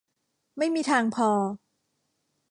[0.57, 1.29] ไม่มีทางพอ